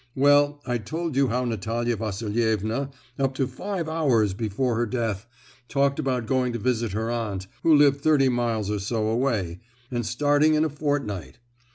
[0.15, 5.27] Well, I told you how Natalia Vasilievna, up to five hours before her death,
[5.69, 9.59] talked about going to visit her aunt, who lived thirty miles or so away,
[9.91, 11.37] and starting in a fortnight.